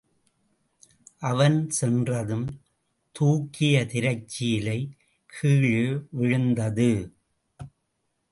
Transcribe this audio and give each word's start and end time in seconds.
அவன் 1.19 1.69
சென்றதும், 1.69 2.47
தூக்கிய 3.15 3.85
திரைச்சீலை 3.85 4.89
கீழே 5.25 6.01
விழுந்தது. 6.09 6.91